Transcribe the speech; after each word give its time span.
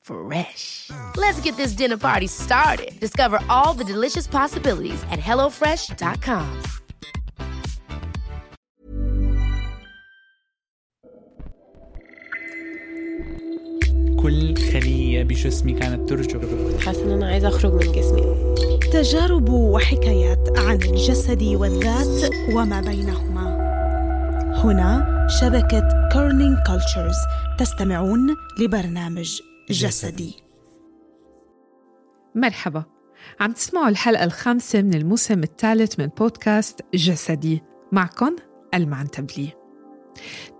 Fresh. 0.00 0.90
Let's 1.16 1.40
get 1.40 1.56
this 1.56 1.72
dinner 1.72 1.96
party 1.96 2.26
started. 2.26 2.98
Discover 3.00 3.38
all 3.48 3.74
the 3.74 3.84
delicious 3.84 4.26
possibilities 4.26 5.02
at 5.10 5.20
hellofresh.com. 5.20 6.62
كل 14.22 14.56
خلية 14.72 15.22
بجسمي 15.22 15.72
كانت 15.72 16.08
ترجف 16.08 16.40
حاسة 16.86 17.04
إن 17.04 17.10
أنا 17.10 17.26
عايزة 17.26 17.48
أخرج 17.48 17.72
من 17.72 17.92
جسمي 17.92 18.54
تجارب 18.92 19.48
وحكايات 19.48 20.58
عن 20.58 20.82
الجسد 20.82 21.42
والذات 21.42 22.30
وما 22.54 22.80
بينهما 22.80 23.50
هنا 24.64 25.26
شبكة 25.40 26.08
Kerning 26.12 26.56
Cultures 26.66 27.16
تستمعون 27.58 28.36
لبرنامج 28.58 29.40
جسدي. 29.70 30.36
مرحبا. 32.34 32.84
عم 33.40 33.52
تسمعوا 33.52 33.88
الحلقة 33.88 34.24
الخامسة 34.24 34.82
من 34.82 34.94
الموسم 34.94 35.42
الثالث 35.42 36.00
من 36.00 36.06
بودكاست 36.06 36.80
جسدي. 36.94 37.62
معكم 37.92 38.36
المعنتبلي 38.74 39.52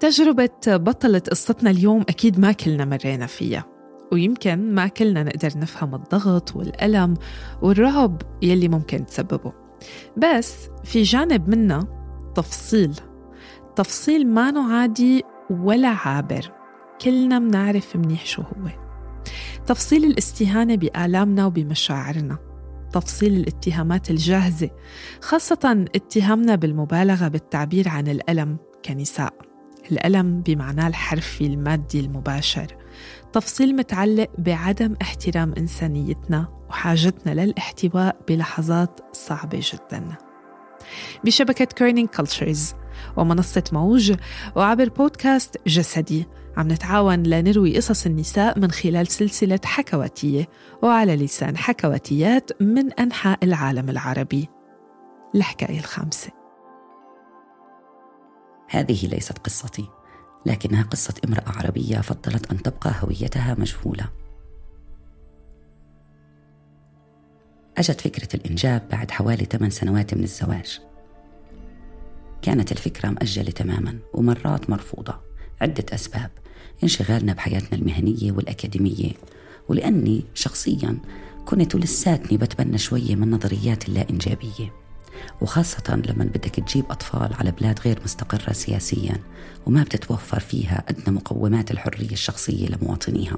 تجربة 0.00 0.50
بطلة 0.66 1.18
قصتنا 1.18 1.70
اليوم 1.70 2.00
أكيد 2.00 2.40
ما 2.40 2.52
كلنا 2.52 2.84
مرينا 2.84 3.26
فيها 3.26 3.64
ويمكن 4.12 4.74
ما 4.74 4.86
كلنا 4.86 5.22
نقدر 5.22 5.58
نفهم 5.58 5.94
الضغط 5.94 6.56
والألم 6.56 7.14
والرعب 7.62 8.22
يلي 8.42 8.68
ممكن 8.68 9.06
تسببه. 9.06 9.52
بس 10.16 10.54
في 10.84 11.02
جانب 11.02 11.48
منا 11.48 11.86
تفصيل 12.34 13.00
تفصيل 13.76 14.26
ما 14.26 14.72
عادي 14.72 15.22
ولا 15.50 15.88
عابر. 15.88 16.52
كلنا 17.00 17.38
منعرف 17.38 17.96
منيح 17.96 18.26
شو 18.26 18.42
هو. 18.42 18.89
تفصيل 19.66 20.04
الاستهانة 20.04 20.74
بآلامنا 20.74 21.46
وبمشاعرنا. 21.46 22.38
تفصيل 22.92 23.32
الاتهامات 23.36 24.10
الجاهزة 24.10 24.70
خاصة 25.20 25.84
اتهامنا 25.94 26.54
بالمبالغة 26.54 27.28
بالتعبير 27.28 27.88
عن 27.88 28.08
الألم 28.08 28.56
كنساء. 28.84 29.34
الألم 29.92 30.40
بمعناه 30.40 30.88
الحرفي 30.88 31.46
المادي 31.46 32.00
المباشر. 32.00 32.76
تفصيل 33.32 33.76
متعلق 33.76 34.28
بعدم 34.38 34.94
احترام 35.02 35.54
إنسانيتنا 35.58 36.48
وحاجتنا 36.68 37.44
للاحتواء 37.44 38.16
بلحظات 38.28 39.00
صعبة 39.12 39.60
جدا. 39.72 40.29
بشبكة 41.24 41.68
Kerning 41.78 42.08
Cultures 42.08 42.74
ومنصة 43.16 43.64
موج 43.72 44.14
وعبر 44.56 44.88
بودكاست 44.88 45.56
جسدي. 45.66 46.26
عم 46.56 46.68
نتعاون 46.68 47.22
لنروي 47.22 47.76
قصص 47.76 48.06
النساء 48.06 48.58
من 48.58 48.70
خلال 48.70 49.06
سلسلة 49.06 49.60
حكواتية 49.64 50.48
وعلى 50.82 51.16
لسان 51.16 51.56
حكواتيات 51.56 52.62
من 52.62 52.92
أنحاء 52.92 53.38
العالم 53.42 53.90
العربي. 53.90 54.48
الحكاية 55.34 55.78
الخامسة. 55.78 56.30
هذه 58.68 59.06
ليست 59.06 59.38
قصتي 59.38 59.88
لكنها 60.46 60.82
قصة 60.82 61.14
امرأة 61.28 61.52
عربية 61.58 61.98
فضلت 61.98 62.50
أن 62.50 62.62
تبقى 62.62 62.92
هويتها 63.02 63.56
مجهولة. 63.58 64.08
أجت 67.80 68.00
فكرة 68.00 68.28
الإنجاب 68.34 68.88
بعد 68.90 69.10
حوالي 69.10 69.44
8 69.44 69.70
سنوات 69.70 70.14
من 70.14 70.22
الزواج. 70.22 70.80
كانت 72.42 72.72
الفكرة 72.72 73.08
مأجلة 73.08 73.50
تماما 73.50 73.98
ومرات 74.14 74.70
مرفوضة 74.70 75.20
عدة 75.60 75.84
أسباب 75.94 76.30
انشغالنا 76.82 77.32
بحياتنا 77.32 77.78
المهنية 77.78 78.32
والأكاديمية. 78.32 79.12
ولأني 79.68 80.24
شخصيا 80.34 80.98
كنت 81.46 81.76
لساتني 81.76 82.38
بتبنى 82.38 82.78
شوية 82.78 83.14
من 83.14 83.30
نظريات 83.30 83.88
اللا 83.88 84.10
إنجابية 84.10 84.72
وخاصة 85.40 86.02
لما 86.08 86.24
بدك 86.24 86.54
تجيب 86.54 86.84
أطفال 86.90 87.34
على 87.34 87.50
بلاد 87.50 87.80
غير 87.80 88.00
مستقرة 88.04 88.52
سياسيا 88.52 89.16
وما 89.66 89.82
بتتوفر 89.82 90.40
فيها 90.40 90.84
أدنى 90.88 91.16
مقومات 91.16 91.70
الحرية 91.70 92.12
الشخصية 92.12 92.68
لمواطنيها. 92.68 93.36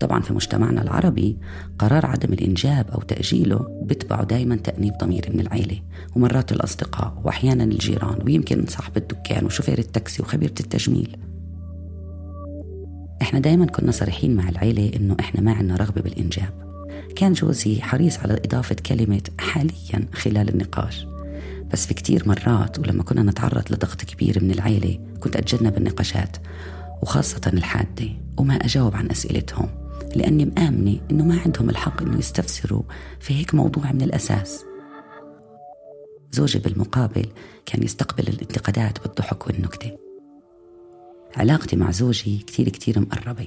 طبعا 0.00 0.20
في 0.20 0.32
مجتمعنا 0.32 0.82
العربي 0.82 1.36
قرار 1.78 2.06
عدم 2.06 2.32
الإنجاب 2.32 2.90
أو 2.90 3.00
تأجيله 3.00 3.82
بتبعه 3.82 4.24
دايما 4.24 4.56
تأنيب 4.56 4.94
ضمير 5.00 5.30
من 5.34 5.40
العيلة 5.40 5.80
ومرات 6.16 6.52
الأصدقاء 6.52 7.20
وأحيانا 7.24 7.64
الجيران 7.64 8.18
ويمكن 8.24 8.64
صاحب 8.68 8.96
الدكان 8.96 9.44
وشوفير 9.44 9.78
التاكسي 9.78 10.22
وخبيرة 10.22 10.54
التجميل. 10.60 11.16
إحنا 13.22 13.40
دايما 13.40 13.66
كنا 13.66 13.90
صريحين 13.90 14.36
مع 14.36 14.48
العيلة 14.48 14.90
إنه 14.96 15.16
إحنا 15.20 15.40
ما 15.40 15.52
عنا 15.52 15.76
رغبة 15.76 16.00
بالإنجاب. 16.00 16.52
كان 17.16 17.32
جوزي 17.32 17.82
حريص 17.82 18.18
على 18.18 18.40
إضافة 18.44 18.76
كلمة 18.86 19.22
حاليا 19.38 20.08
خلال 20.12 20.48
النقاش. 20.48 21.06
بس 21.72 21.86
في 21.86 21.94
كتير 21.94 22.28
مرات 22.28 22.78
ولما 22.78 23.02
كنا 23.02 23.22
نتعرض 23.22 23.72
لضغط 23.72 24.04
كبير 24.04 24.44
من 24.44 24.50
العيلة 24.50 24.98
كنت 25.20 25.36
أتجنب 25.36 25.76
النقاشات 25.76 26.36
وخاصة 27.02 27.40
الحادة 27.46 28.08
وما 28.36 28.54
أجاوب 28.54 28.96
عن 28.96 29.10
أسئلتهم. 29.10 29.79
لأني 30.16 30.44
مآمنة 30.44 31.00
إنه 31.10 31.24
ما 31.24 31.40
عندهم 31.40 31.70
الحق 31.70 32.02
إنه 32.02 32.18
يستفسروا 32.18 32.82
في 33.20 33.34
هيك 33.34 33.54
موضوع 33.54 33.92
من 33.92 34.02
الأساس. 34.02 34.64
زوجي 36.32 36.58
بالمقابل 36.58 37.26
كان 37.66 37.82
يستقبل 37.82 38.28
الانتقادات 38.28 39.02
بالضحك 39.02 39.46
والنكتة. 39.46 39.96
علاقتي 41.36 41.76
مع 41.76 41.90
زوجي 41.90 42.38
كتير 42.38 42.68
كتير 42.68 43.00
مقربة. 43.00 43.46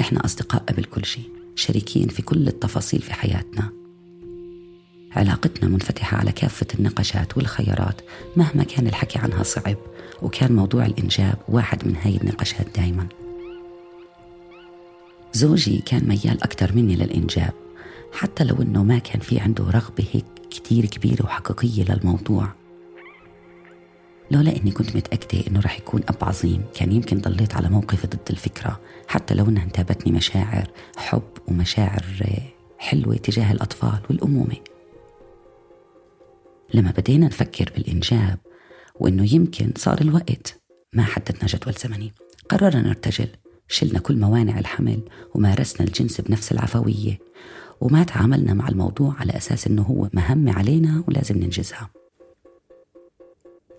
إحنا 0.00 0.24
أصدقاء 0.24 0.62
قبل 0.62 0.84
كل 0.84 1.04
شيء 1.04 1.30
شريكين 1.54 2.08
في 2.08 2.22
كل 2.22 2.48
التفاصيل 2.48 3.02
في 3.02 3.14
حياتنا. 3.14 3.72
علاقتنا 5.12 5.68
منفتحة 5.68 6.16
على 6.16 6.32
كافة 6.32 6.66
النقاشات 6.78 7.36
والخيارات 7.36 8.00
مهما 8.36 8.64
كان 8.64 8.86
الحكي 8.86 9.18
عنها 9.18 9.42
صعب 9.42 9.76
وكان 10.22 10.52
موضوع 10.52 10.86
الإنجاب 10.86 11.38
واحد 11.48 11.88
من 11.88 11.96
هاي 11.96 12.16
النقاشات 12.16 12.66
دايما. 12.76 13.08
زوجي 15.38 15.78
كان 15.86 16.08
ميال 16.08 16.42
أكثر 16.42 16.72
مني 16.76 16.96
للإنجاب 16.96 17.52
حتى 18.12 18.44
لو 18.44 18.62
إنه 18.62 18.84
ما 18.84 18.98
كان 18.98 19.20
في 19.20 19.40
عنده 19.40 19.64
رغبة 19.64 20.04
هيك 20.12 20.24
كتير 20.50 20.86
كبيرة 20.86 21.24
وحقيقية 21.24 21.84
للموضوع. 21.84 22.48
لولا 24.30 24.56
إني 24.56 24.70
كنت 24.70 24.96
متأكدة 24.96 25.46
إنه 25.46 25.60
رح 25.60 25.78
يكون 25.78 26.02
أب 26.08 26.16
عظيم 26.22 26.64
كان 26.74 26.92
يمكن 26.92 27.18
ضليت 27.18 27.54
على 27.54 27.68
موقفي 27.68 28.06
ضد 28.06 28.28
الفكرة 28.30 28.80
حتى 29.08 29.34
لو 29.34 29.48
إنها 29.48 29.64
انتابتني 29.64 30.12
مشاعر 30.12 30.70
حب 30.96 31.28
ومشاعر 31.48 32.04
حلوة 32.78 33.16
تجاه 33.16 33.52
الأطفال 33.52 33.98
والأمومة. 34.10 34.56
لما 36.74 36.90
بدينا 36.90 37.26
نفكر 37.26 37.72
بالإنجاب 37.76 38.38
وإنه 39.00 39.34
يمكن 39.34 39.72
صار 39.76 40.00
الوقت 40.00 40.60
ما 40.92 41.02
حددنا 41.02 41.46
جدول 41.46 41.74
زمني 41.74 42.12
قررنا 42.48 42.82
نرتجل. 42.82 43.28
شلنا 43.68 43.98
كل 43.98 44.16
موانع 44.16 44.58
الحمل 44.58 45.00
ومارسنا 45.34 45.86
الجنس 45.86 46.20
بنفس 46.20 46.52
العفوية 46.52 47.18
وما 47.80 48.02
تعاملنا 48.04 48.54
مع 48.54 48.68
الموضوع 48.68 49.14
على 49.20 49.36
أساس 49.36 49.66
إنه 49.66 49.82
هو 49.82 50.08
مهمه 50.12 50.52
علينا 50.52 51.04
ولازم 51.08 51.38
ننجزها. 51.38 51.90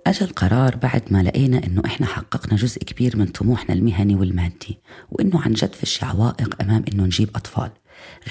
أجى 0.08 0.26
القرار 0.26 0.76
بعد 0.76 1.02
ما 1.12 1.24
لقينا 1.24 1.64
إنه 1.66 1.82
إحنا 1.86 2.06
حققنا 2.06 2.56
جزء 2.56 2.80
كبير 2.80 3.18
من 3.18 3.26
طموحنا 3.26 3.76
المهني 3.76 4.16
والمادي 4.16 4.78
وإنه 5.12 5.42
عن 5.42 5.54
جد 5.54 5.74
فيش 5.74 6.04
عوائق 6.04 6.62
أمام 6.62 6.84
إنه 6.94 7.04
نجيب 7.04 7.30
أطفال 7.36 7.70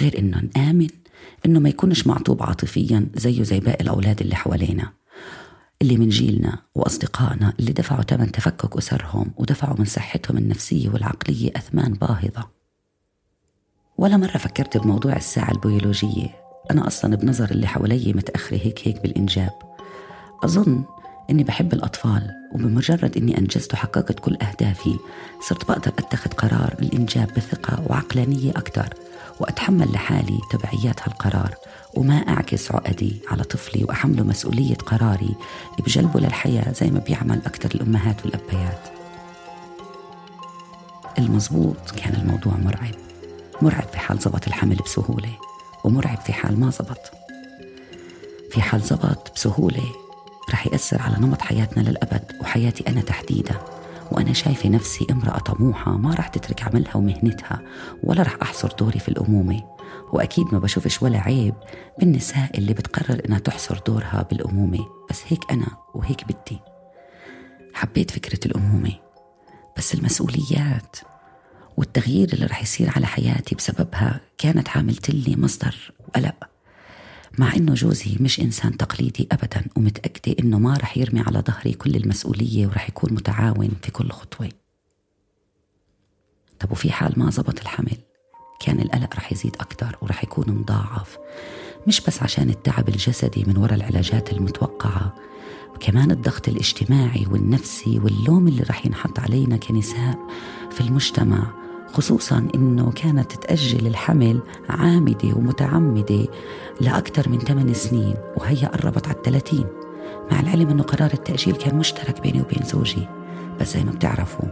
غير 0.01 0.19
إنه 0.19 0.43
نآمن 0.57 0.89
إنه 1.47 1.61
ما 1.61 1.69
يكونش 1.69 2.07
معطوب 2.07 2.43
عاطفيا 2.43 3.07
زيه 3.15 3.43
زي 3.43 3.61
باقي 3.61 3.85
الأولاد 3.85 4.21
اللي 4.21 4.35
حوالينا. 4.35 4.93
اللي 5.83 5.97
من 5.97 6.09
جيلنا 6.09 6.59
وأصدقائنا 6.75 7.53
اللي 7.61 7.73
دفعوا 7.73 8.03
ثمن 8.03 8.33
تفكك 8.33 8.77
أسرهم 8.77 9.31
ودفعوا 9.37 9.79
من 9.79 9.85
صحتهم 9.85 10.39
النفسية 10.39 10.89
والعقلية 10.89 11.51
أثمان 11.57 11.93
باهظة. 11.93 12.49
ولا 13.99 14.17
مرة 14.17 14.39
فكرت 14.39 14.77
بموضوع 14.77 15.17
الساعة 15.17 15.51
البيولوجية. 15.51 16.29
أنا 16.71 16.87
أصلا 16.87 17.17
بنظر 17.17 17.51
اللي 17.51 17.67
حوالي 17.67 18.13
متأخرة 18.13 18.57
هيك 18.57 18.89
هيك 18.89 19.03
بالإنجاب. 19.03 19.53
أظن 20.45 20.85
إني 21.31 21.45
بحب 21.45 21.73
الأطفال 21.73 22.31
وبمجرد 22.55 23.17
إني 23.17 23.39
أنجزت 23.39 23.75
وحققت 23.75 24.21
كل 24.21 24.37
أهدافي 24.43 24.99
صرت 25.41 25.69
بقدر 25.69 25.93
أتخذ 25.99 26.31
قرار 26.31 26.77
الإنجاب 26.83 27.29
بثقة 27.37 27.85
وعقلانية 27.91 28.51
أكثر 28.51 28.95
وأتحمل 29.41 29.93
لحالي 29.93 30.39
تبعيات 30.51 31.03
هالقرار. 31.03 31.55
وما 31.95 32.15
أعكس 32.15 32.73
عقدي 32.73 33.17
على 33.29 33.45
طفلي 33.45 33.85
وأحمله 33.85 34.23
مسؤولية 34.23 34.75
قراري 34.75 35.35
بجلبه 35.79 36.21
للحياة 36.21 36.73
زي 36.73 36.91
ما 36.91 36.99
بيعمل 36.99 37.43
أكثر 37.47 37.71
الأمهات 37.75 38.25
والأبيات 38.25 38.81
المزبوط 41.19 41.91
كان 41.97 42.15
الموضوع 42.15 42.53
مرعب 42.53 42.95
مرعب 43.63 43.89
في 43.89 43.99
حال 43.99 44.19
زبط 44.19 44.47
الحمل 44.47 44.77
بسهولة 44.77 45.39
ومرعب 45.85 46.19
في 46.21 46.33
حال 46.33 46.61
ما 46.61 46.71
زبط. 46.71 47.11
في 48.51 48.63
حال 48.63 48.81
زبط 48.81 49.33
بسهولة 49.35 49.85
رح 50.51 50.67
يأثر 50.67 51.03
على 51.03 51.17
نمط 51.19 51.43
حياتنا 51.43 51.83
للأبد 51.83 52.33
وحياتي 52.41 52.85
أنا 52.89 53.01
تحديدا. 53.01 53.55
وأنا 54.13 54.33
شايفة 54.33 54.69
نفسي 54.69 55.07
امرأة 55.11 55.39
طموحة 55.39 55.97
ما 55.97 56.15
رح 56.15 56.29
تترك 56.29 56.63
عملها 56.63 56.97
ومهنتها 56.97 57.63
ولا 58.03 58.23
رح 58.23 58.37
أحصر 58.43 58.69
دوري 58.79 58.99
في 58.99 59.09
الأمومة. 59.09 59.63
وأكيد 60.13 60.47
ما 60.53 60.59
بشوفش 60.59 61.03
ولا 61.03 61.19
عيب 61.19 61.55
بالنساء 61.99 62.59
اللي 62.59 62.75
بتقرر 62.75 63.23
إنها 63.27 63.39
تحصر 63.39 63.79
دورها 63.87 64.27
بالأمومة. 64.31 64.87
بس 65.11 65.23
هيك 65.29 65.53
أنا 65.53 65.67
وهيك 65.95 66.25
بدي. 66.25 66.59
حبيت 67.75 68.11
فكرة 68.11 68.47
الأمومة 68.47 68.93
بس 69.77 69.95
المسؤوليات 69.95 70.97
والتغيير 71.77 72.33
اللي 72.33 72.47
رح 72.47 72.63
يصير 72.63 72.93
على 72.97 73.07
حياتي 73.07 73.55
بسببها 73.55 74.21
كانت 74.39 74.69
عاملت 74.69 75.11
لي 75.11 75.37
مصدر 75.37 75.93
قلق. 76.15 76.35
مع 77.39 77.55
إنه 77.55 77.75
جوزي 77.75 78.17
مش 78.21 78.41
إنسان 78.41 78.77
تقليدي 78.77 79.29
ابدا 79.33 79.65
ومتأكدة 79.77 80.37
إنه 80.41 80.59
ما 80.59 80.75
رح 80.75 80.99
يرمي 80.99 81.21
على 81.21 81.39
ظهري 81.47 81.73
كل 81.73 81.97
المسؤولية 81.97 82.67
ورح 82.67 82.89
يكون 82.89 83.13
متعاون 83.13 83.71
في 83.83 83.91
كل 83.91 84.11
خطوة. 84.11 84.49
طب 86.61 86.73
وفي 86.73 86.93
حال 86.93 87.13
ما 87.17 87.31
زبط 87.31 87.61
الحمل؟ 87.61 87.97
كان 88.61 88.81
القلق 88.81 89.17
رح 89.17 89.33
يزيد 89.33 89.57
أكثر 89.61 89.97
ورح 90.03 90.25
يكون 90.25 90.51
مضاعف. 90.51 91.19
مش 91.87 92.01
بس 92.01 92.23
عشان 92.23 92.51
التعب 92.51 92.89
الجسدي 92.89 93.45
من 93.45 93.57
وراء 93.57 93.75
العلاجات 93.75 94.33
المتوقعة 94.33 95.15
وكمان 95.75 96.11
الضغط 96.11 96.49
الاجتماعي 96.49 97.27
والنفسي 97.31 97.99
واللوم 97.99 98.49
اللي 98.49 98.63
رح 98.63 98.87
ينحط 98.87 99.19
علينا 99.19 99.57
كنساء 99.57 100.19
في 100.71 100.81
المجتمع. 100.81 101.68
خصوصا 101.99 102.49
إنه 102.55 102.93
كانت 102.95 103.33
تأجل 103.33 103.87
الحمل 103.87 104.41
عامدة 104.69 105.37
ومتعمدة 105.37 106.27
لأكثر 106.81 107.29
من 107.29 107.39
8 107.39 107.73
سنين 107.73 108.15
وهي 108.37 108.67
قربت 108.67 109.07
على 109.07 109.17
الثلاثين. 109.17 109.65
مع 110.33 110.41
العلم 110.41 110.69
إنه 110.69 110.83
قرار 110.83 111.11
التأجيل 111.15 111.57
كان 111.57 111.79
مشترك 111.79 112.21
بيني 112.21 112.41
وبين 112.41 112.63
زوجي. 112.65 113.07
بس 113.61 113.75
زي 113.75 113.85
ما 113.85 113.91
بتعرفوا 113.91 114.49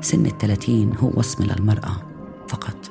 سن 0.00 0.26
الثلاثين 0.26 0.92
هو 0.96 1.10
وصمة 1.14 1.46
للمرأة 1.46 1.96
فقط. 2.48 2.90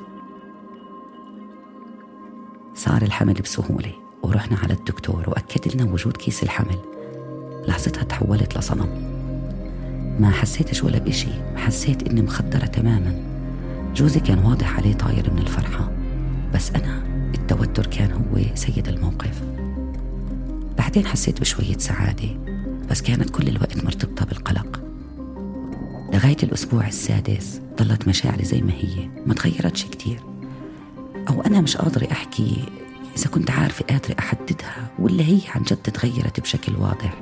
صار 2.74 3.02
الحمل 3.02 3.34
بسهولة 3.34 3.92
ورحنا 4.22 4.58
على 4.58 4.72
الدكتور 4.72 5.24
وأكد 5.26 5.74
لنا 5.74 5.92
وجود 5.92 6.16
كيس 6.16 6.42
الحمل. 6.42 6.78
لحظتها 7.68 8.02
تحولت 8.02 8.58
لصنم. 8.58 8.88
ما 10.20 10.30
حسيتش 10.30 10.84
ولا 10.84 10.98
بإشي 10.98 11.30
حسيت 11.56 12.08
إني 12.08 12.22
مخدرة 12.22 12.66
تماما. 12.66 13.27
جوزي 13.94 14.20
كان 14.20 14.38
واضح 14.38 14.76
عليه 14.76 14.94
طاير 14.94 15.30
من 15.32 15.38
الفرحة 15.38 15.92
بس 16.54 16.70
أنا 16.70 17.02
التوتر 17.34 17.86
كان 17.86 18.12
هو 18.12 18.54
سيد 18.54 18.88
الموقف. 18.88 19.42
بعدين 20.78 21.06
حسيت 21.06 21.40
بشوية 21.40 21.78
سعادة 21.78 22.28
بس 22.90 23.02
كانت 23.02 23.30
كل 23.30 23.48
الوقت 23.48 23.84
مرتبطة 23.84 24.24
بالقلق. 24.24 24.80
لغاية 26.14 26.36
الأسبوع 26.42 26.86
السادس 26.86 27.60
ضلت 27.78 28.08
مشاعري 28.08 28.44
زي 28.44 28.60
ما 28.60 28.72
هي 28.72 29.08
ما 29.26 29.34
تغيرتش 29.34 29.84
كتير. 29.84 30.20
أو 31.28 31.42
أنا 31.42 31.60
مش 31.60 31.76
قادرة 31.76 32.08
أحكي 32.12 32.64
إذا 33.16 33.26
كنت 33.30 33.50
عارفة 33.50 33.84
قادرة 33.84 34.16
أحددها 34.18 34.90
ولا 34.98 35.22
هي 35.22 35.40
عن 35.54 35.62
جد 35.62 35.76
تغيرت 35.76 36.40
بشكل 36.40 36.76
واضح. 36.76 37.14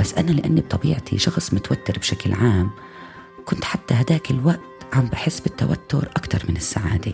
بس 0.00 0.14
أنا 0.14 0.30
لأني 0.30 0.60
بطبيعتي 0.60 1.18
شخص 1.18 1.54
متوتر 1.54 1.98
بشكل 1.98 2.32
عام 2.32 2.70
كنت 3.44 3.64
حتى 3.64 3.94
هداك 3.94 4.30
الوقت 4.30 4.77
عم 4.92 5.06
بحس 5.06 5.40
بالتوتر 5.40 6.08
أكتر 6.16 6.42
من 6.48 6.56
السعادة. 6.56 7.12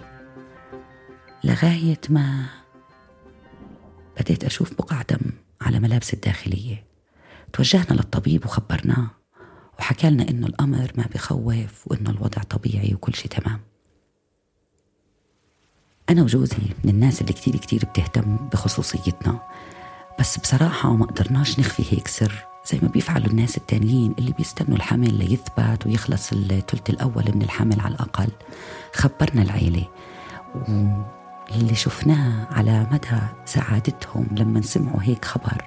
لغاية 1.44 2.00
ما 2.08 2.46
بديت 4.20 4.44
أشوف 4.44 4.74
بقع 4.74 5.02
دم 5.02 5.30
على 5.60 5.80
ملابس 5.80 6.14
الداخلية. 6.14 6.84
توجهنا 7.52 7.94
للطبيب 7.94 8.44
وخبرناه 8.44 9.10
وحكى 9.78 10.10
لنا 10.10 10.28
إنه 10.28 10.46
الأمر 10.46 10.92
ما 10.94 11.04
بخوف 11.14 11.86
وإنه 11.86 12.10
الوضع 12.10 12.42
طبيعي 12.42 12.94
وكل 12.94 13.14
شيء 13.14 13.30
تمام. 13.30 13.60
أنا 16.10 16.22
وجوزي 16.22 16.56
من 16.84 16.90
الناس 16.90 17.20
اللي 17.20 17.32
كتير 17.32 17.56
كتير 17.56 17.84
بتهتم 17.84 18.36
بخصوصيتنا 18.36 19.48
بس 20.20 20.38
بصراحة 20.38 20.96
ما 20.96 21.06
قدرناش 21.06 21.58
نخفي 21.60 21.96
هيك 21.96 22.08
سر. 22.08 22.53
زي 22.66 22.78
ما 22.82 22.88
بيفعلوا 22.88 23.26
الناس 23.26 23.56
التانيين 23.56 24.14
اللي 24.18 24.32
بيستنوا 24.32 24.76
الحمل 24.76 25.14
ليثبت 25.14 25.86
ويخلص 25.86 26.32
الثلث 26.32 26.90
الأول 26.90 27.24
من 27.34 27.42
الحمل 27.42 27.80
على 27.80 27.94
الأقل. 27.94 28.28
خبرنا 28.94 29.42
العيلة. 29.42 29.84
واللي 30.54 31.74
شفناه 31.74 32.46
على 32.50 32.86
مدى 32.92 33.20
سعادتهم 33.44 34.26
لما 34.32 34.60
سمعوا 34.60 35.02
هيك 35.02 35.24
خبر 35.24 35.64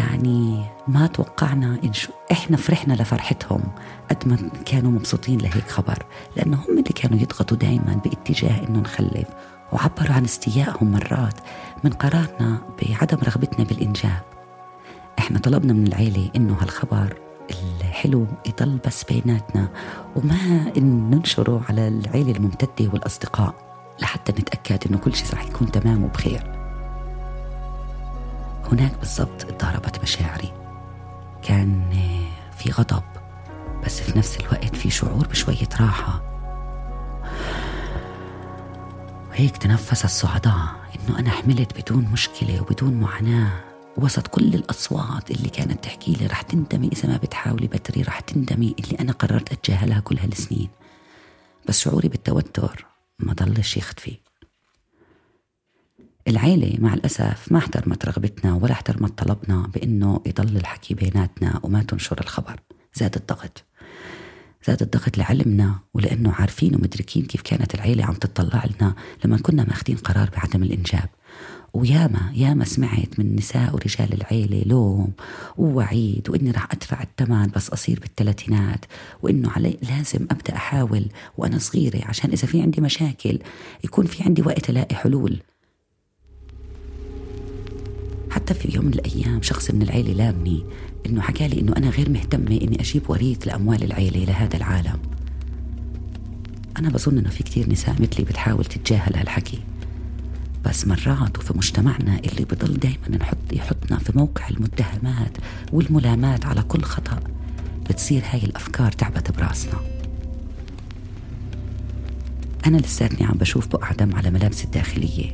يعني 0.00 0.64
ما 0.88 1.06
توقعنا 1.06 1.78
إن 1.84 1.92
شو 1.92 2.12
إحنا 2.32 2.56
فرحنا 2.56 2.94
لفرحتهم 2.94 3.62
قد 4.10 4.28
ما 4.28 4.50
كانوا 4.64 4.90
مبسوطين 4.90 5.38
لهيك 5.38 5.68
خبر. 5.68 6.06
لأنه 6.36 6.56
هم 6.56 6.70
اللي 6.70 6.82
كانوا 6.82 7.18
يضغطوا 7.18 7.56
دايما 7.56 8.00
باتجاه 8.04 8.68
إنه 8.68 8.80
نخلف 8.80 9.28
وعبروا 9.72 10.14
عن 10.16 10.24
استيائهم 10.24 10.92
مرات 10.92 11.34
من 11.84 11.90
قرارنا 11.90 12.58
بعدم 12.82 13.18
رغبتنا 13.22 13.64
بالإنجاب. 13.64 14.31
إحنا 15.18 15.38
طلبنا 15.38 15.72
من 15.72 15.86
العيلة 15.86 16.30
إنه 16.36 16.56
هالخبر 16.60 17.16
الحلو 17.80 18.26
يضل 18.46 18.78
بس 18.86 19.04
بيناتنا 19.04 19.68
وما 20.16 20.72
ننشره 20.78 21.62
على 21.68 21.88
العيلة 21.88 22.32
الممتدة 22.32 22.90
والأصدقاء 22.92 23.54
لحتى 24.00 24.32
نتأكد 24.32 24.86
إنه 24.88 24.98
كل 24.98 25.14
شيء 25.14 25.34
رح 25.34 25.44
يكون 25.44 25.70
تمام 25.70 26.04
وبخير. 26.04 26.42
هناك 28.72 28.98
بالضبط 28.98 29.46
ضربت 29.64 30.02
مشاعري. 30.02 30.52
كان 31.42 31.82
في 32.56 32.70
غضب 32.70 33.02
بس 33.84 34.00
في 34.00 34.18
نفس 34.18 34.40
الوقت 34.40 34.76
في 34.76 34.90
شعور 34.90 35.26
بشوية 35.26 35.68
راحة. 35.80 36.22
وهيك 39.30 39.56
تنفس 39.56 40.04
الصعداء 40.04 40.54
إنه 40.94 41.18
أنا 41.18 41.30
حملت 41.30 41.80
بدون 41.80 42.08
مشكلة 42.12 42.60
وبدون 42.60 42.94
معاناة. 42.94 43.71
وسط 43.96 44.26
كل 44.26 44.54
الأصوات 44.54 45.30
اللي 45.30 45.48
كانت 45.48 45.84
تحكي 45.84 46.12
لي 46.12 46.26
رح 46.26 46.42
تندمي 46.42 46.90
إذا 46.92 47.08
ما 47.08 47.16
بتحاولي 47.16 47.66
بتري 47.66 48.02
رح 48.02 48.20
تندمي 48.20 48.74
اللي 48.78 48.98
أنا 49.00 49.12
قررت 49.12 49.52
أتجاهلها 49.52 50.00
كل 50.00 50.18
هالسنين. 50.18 50.68
بس 51.68 51.80
شعوري 51.80 52.08
بالتوتر 52.08 52.86
ما 53.18 53.32
ضلش 53.32 53.76
يختفي 53.76 54.16
العيلة 56.28 56.76
مع 56.80 56.94
الأسف 56.94 57.52
ما 57.52 57.58
احترمت 57.58 58.04
رغبتنا 58.04 58.54
ولا 58.54 58.72
احترمت 58.72 59.18
طلبنا 59.18 59.66
بأنه 59.74 60.20
يضل 60.26 60.56
الحكي 60.56 60.94
بيناتنا 60.94 61.60
وما 61.62 61.82
تنشر 61.82 62.20
الخبر. 62.20 62.60
زاد 62.94 63.16
الضغط. 63.16 63.64
زاد 64.66 64.82
الضغط 64.82 65.18
لعلمنا 65.18 65.78
ولأنه 65.94 66.32
عارفين 66.32 66.74
ومدركين 66.74 67.24
كيف 67.24 67.42
كانت 67.42 67.74
العيلة 67.74 68.04
عم 68.04 68.14
تطلع 68.14 68.64
لنا 68.64 68.94
لما 69.24 69.38
كنا 69.38 69.64
ماخذين 69.64 69.96
قرار 69.96 70.30
بعدم 70.30 70.62
الإنجاب. 70.62 71.08
وياما 71.74 72.32
ياما 72.34 72.64
سمعت 72.64 73.18
من 73.18 73.36
نساء 73.36 73.74
ورجال 73.74 74.12
العيلة 74.12 74.62
لوم 74.66 75.12
ووعيد 75.58 76.30
وإني 76.30 76.50
رح 76.50 76.72
أدفع 76.72 77.02
الثمن 77.02 77.46
بس 77.46 77.70
أصير 77.70 78.00
بالثلاثينات 78.00 78.84
وإنه 79.22 79.50
علي 79.50 79.78
لازم 79.82 80.26
أبدأ 80.30 80.56
أحاول 80.56 81.06
وأنا 81.38 81.58
صغيرة 81.58 82.04
عشان 82.04 82.30
إذا 82.30 82.46
في 82.46 82.62
عندي 82.62 82.80
مشاكل 82.80 83.38
يكون 83.84 84.06
في 84.06 84.22
عندي 84.22 84.42
وقت 84.42 84.70
ألاقي 84.70 84.96
حلول. 84.96 85.42
حتى 88.30 88.54
في 88.54 88.76
يوم 88.76 88.84
من 88.84 88.92
الأيام 88.92 89.42
شخص 89.42 89.70
من 89.70 89.82
العيلة 89.82 90.12
لامني 90.12 90.64
إنه 91.06 91.20
حكى 91.20 91.48
لي 91.48 91.60
إنه 91.60 91.72
أنا 91.76 91.90
غير 91.90 92.10
مهتمة 92.10 92.60
إني 92.62 92.80
أجيب 92.80 93.10
وريث 93.10 93.46
لأموال 93.46 93.84
العيلة 93.84 94.24
لهذا 94.24 94.56
العالم. 94.56 94.98
أنا 96.78 96.88
بظن 96.88 97.18
إنه 97.18 97.30
في 97.30 97.42
كتير 97.42 97.70
نساء 97.70 97.94
مثلي 98.02 98.24
بتحاول 98.24 98.64
تتجاهل 98.64 99.16
هالحكي. 99.16 99.58
بس 100.64 100.86
مرات 100.86 101.38
وفي 101.38 101.52
مجتمعنا 101.56 102.18
اللي 102.18 102.44
بضل 102.44 102.74
دايما 102.78 103.18
نحط 103.18 103.36
يحطنا 103.52 103.98
في 103.98 104.12
موقع 104.18 104.48
المتهمات 104.48 105.36
والملامات 105.72 106.46
على 106.46 106.62
كل 106.62 106.82
خطأ 106.82 107.20
بتصير 107.90 108.22
هاي 108.30 108.44
الأفكار 108.44 108.92
تعبت 108.92 109.30
براسنا. 109.30 109.80
أنا 112.66 112.76
لساتني 112.76 113.26
عم 113.26 113.34
بشوف 113.34 113.66
بقع 113.68 113.92
دم 113.92 114.14
على 114.16 114.30
ملابسي 114.30 114.64
الداخلية 114.64 115.32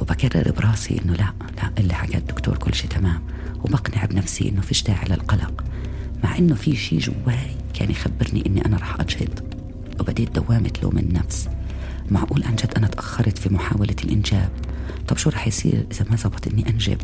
وبكرر 0.00 0.52
براسي 0.52 1.00
إنه 1.04 1.12
لا 1.12 1.32
لا 1.56 1.70
اللي 1.78 1.94
حكى 1.94 2.16
الدكتور 2.18 2.56
كل 2.58 2.74
شيء 2.74 2.90
تمام 2.90 3.22
وبقنع 3.64 4.04
بنفسي 4.04 4.48
إنه 4.48 4.60
فيش 4.60 4.82
داعي 4.82 5.08
للقلق 5.08 5.64
مع 6.24 6.38
إنه 6.38 6.54
في 6.54 6.76
شيء 6.76 6.98
جواي 6.98 7.56
كان 7.74 7.90
يخبرني 7.90 8.46
إني 8.46 8.66
أنا 8.66 8.76
رح 8.76 9.00
أجهد 9.00 9.54
وبديت 10.00 10.34
دوامة 10.34 10.72
لوم 10.82 10.98
النفس. 10.98 11.48
معقول 12.10 12.44
عن 12.44 12.56
جد 12.56 12.72
أنا 12.76 12.86
تأخرت 12.86 13.38
في 13.38 13.54
محاولة 13.54 13.96
الإنجاب؟ 14.04 14.50
طب 15.08 15.16
شو 15.16 15.30
رح 15.30 15.46
يصير 15.46 15.86
إذا 15.92 16.06
ما 16.10 16.16
زبط 16.16 16.48
إني 16.48 16.68
أنجب؟ 16.68 16.98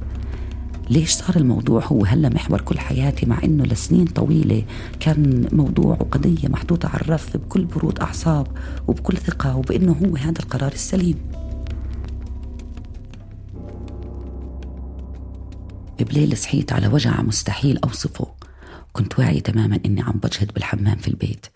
ليش 0.90 1.10
صار 1.10 1.36
الموضوع 1.36 1.84
هو 1.84 2.04
هلا 2.04 2.28
محور 2.28 2.60
كل 2.60 2.78
حياتي 2.78 3.26
مع 3.26 3.38
إنه 3.44 3.64
لسنين 3.64 4.04
طويلة 4.04 4.64
كان 5.00 5.48
موضوع 5.52 5.94
وقضية 6.00 6.48
محطوطه 6.48 6.88
على 6.88 7.00
الرف 7.00 7.36
بكل 7.36 7.64
برود 7.64 8.00
أعصاب 8.00 8.46
وبكل 8.88 9.16
ثقة 9.16 9.56
وبإنه 9.56 9.92
هو 9.92 10.16
هذا 10.16 10.38
القرار 10.38 10.72
السليم. 10.72 11.18
بليل 16.00 16.36
صحيت 16.36 16.72
على 16.72 16.86
وجع 16.88 17.22
مستحيل 17.22 17.78
أوصفه. 17.78 18.26
كنت 18.92 19.18
واعية 19.18 19.40
تماما 19.40 19.78
إني 19.86 20.02
عم 20.02 20.20
بجهد 20.22 20.52
بالحمام 20.54 20.96
في 20.96 21.08
البيت. 21.08 21.46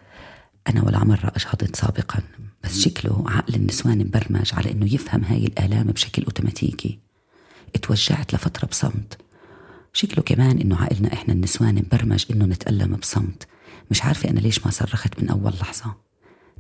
أنا 0.68 0.84
ولا 0.84 1.04
مرة 1.04 1.32
أجهضت 1.36 1.76
سابقا. 1.76 2.20
بس 2.64 2.80
شكله 2.80 3.24
عقل 3.26 3.54
النسوان 3.54 3.98
مبرمج 3.98 4.54
على 4.54 4.70
إنه 4.70 4.94
يفهم 4.94 5.24
هاي 5.24 5.44
الآلام 5.44 5.86
بشكل 5.86 6.24
أوتوماتيكي. 6.24 6.98
اتوجعت 7.74 8.34
لفترة 8.34 8.66
بصمت. 8.66 9.18
شكله 9.92 10.22
كمان 10.24 10.58
إنه 10.60 10.76
عقلنا 10.76 11.12
إحنا 11.12 11.34
النسوان 11.34 11.74
مبرمج 11.74 12.24
إنه 12.30 12.44
نتألم 12.44 12.96
بصمت. 12.96 13.46
مش 13.90 14.02
عارفة 14.02 14.30
أنا 14.30 14.40
ليش 14.40 14.64
ما 14.64 14.70
صرخت 14.70 15.22
من 15.22 15.28
أول 15.28 15.52
لحظة. 15.60 15.94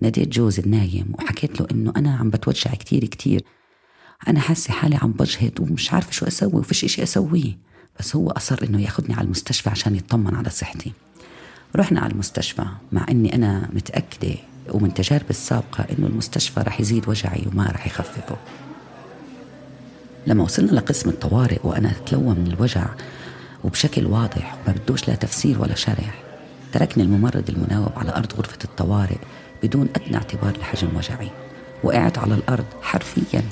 ناديت 0.00 0.28
جوزي 0.28 0.62
النايم 0.62 1.12
وحكيت 1.14 1.60
له 1.60 1.66
إنه 1.70 1.92
أنا 1.96 2.16
عم 2.16 2.30
بتوجع 2.30 2.70
كتير 2.70 3.04
كتير. 3.04 3.44
أنا 4.28 4.40
حاسة 4.40 4.72
حالي 4.72 4.96
عم 4.96 5.12
بجهد 5.12 5.60
ومش 5.60 5.92
عارفة 5.92 6.12
شو 6.12 6.26
أسوي 6.26 6.60
وفيش 6.60 6.84
إشي 6.84 7.02
أسويه. 7.02 7.58
بس 7.98 8.16
هو 8.16 8.30
أصر 8.30 8.58
إنه 8.62 8.82
ياخدني 8.82 9.14
على 9.14 9.24
المستشفى 9.24 9.70
عشان 9.70 9.96
يطمن 9.96 10.34
على 10.34 10.50
صحتي. 10.50 10.92
رحنا 11.76 12.00
على 12.00 12.12
المستشفى 12.12 12.66
مع 12.92 13.06
إني 13.10 13.34
أنا 13.34 13.70
متأكدة 13.72 14.34
ومن 14.70 14.94
تجاربي 14.94 15.30
السابقة 15.30 15.86
إنه 15.90 16.06
المستشفى 16.06 16.60
رح 16.60 16.80
يزيد 16.80 17.08
وجعي 17.08 17.46
وما 17.52 17.66
رح 17.66 17.86
يخففه. 17.86 18.36
لما 20.26 20.44
وصلنا 20.44 20.70
لقسم 20.70 21.08
الطوارئ 21.08 21.58
وأنا 21.64 21.90
أتلوى 21.90 22.34
من 22.34 22.54
الوجع 22.56 22.86
وبشكل 23.64 24.06
واضح 24.06 24.56
ما 24.66 24.72
بدوش 24.72 25.08
لا 25.08 25.14
تفسير 25.14 25.62
ولا 25.62 25.74
شرح 25.74 26.22
تركني 26.72 27.04
الممرض 27.04 27.50
المناوب 27.50 27.92
على 27.96 28.16
أرض 28.16 28.32
غرفة 28.34 28.58
الطوارئ 28.64 29.18
بدون 29.62 29.88
أدنى 29.96 30.16
اعتبار 30.16 30.58
لحجم 30.58 30.88
وجعي. 30.96 31.30
وقعت 31.84 32.18
على 32.18 32.34
الأرض 32.34 32.64
حرفيا 32.82 33.42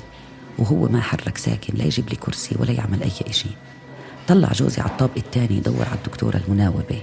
وهو 0.57 0.87
ما 0.87 1.01
حرك 1.01 1.37
ساكن 1.37 1.73
لا 1.77 1.83
يجيب 1.83 2.09
لي 2.09 2.15
كرسي 2.15 2.55
ولا 2.59 2.71
يعمل 2.71 3.03
أي 3.03 3.11
إشي. 3.29 3.49
طلع 4.27 4.51
جوزي 4.51 4.81
على 4.81 4.91
الطابق 4.91 5.17
الثاني 5.17 5.57
يدور 5.57 5.85
على 5.85 5.97
الدكتورة 5.97 6.41
المناوبة. 6.47 7.01